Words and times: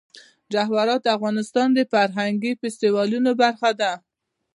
جواهرات 0.53 1.01
د 1.03 1.07
افغانستان 1.17 1.67
د 1.73 1.79
فرهنګي 1.91 2.51
فستیوالونو 2.61 3.31
برخه 3.41 3.69
ده. 3.81 3.91